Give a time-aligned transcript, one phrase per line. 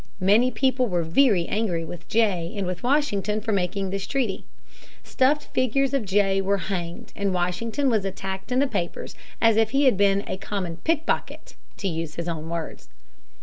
[0.19, 4.45] Many people were very angry with Jay and with Washington for making this treaty.
[5.03, 9.69] Stuffed figures of Jay were hanged, and Washington was attacked in the papers as if
[9.69, 12.89] he had been "a common pickpocket" to use his own words.